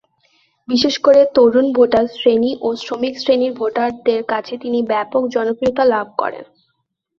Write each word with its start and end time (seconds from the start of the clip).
বিশেষ 0.67 0.95
করে 0.97 1.21
তরুণ 1.35 1.67
ভোটার 1.73 2.05
শ্রেণী 2.15 2.51
ও 2.61 2.77
শ্রমিক 2.81 3.13
শ্রেণীর 3.19 3.53
ভোটারদের 3.53 4.21
কাছে 4.23 4.53
তিনি 4.63 4.79
ব্যাপক 4.91 5.23
জনপ্রিয়তা 5.35 5.83
লাভ 5.93 6.07
করেন। 6.17 6.45